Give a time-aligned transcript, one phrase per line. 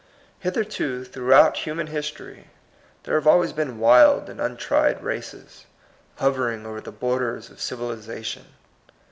[0.39, 2.47] Hitherto, throughout human history,
[3.03, 5.67] there have alwajrs been wild and untried races,
[6.15, 8.45] hovering over the borders of civilization.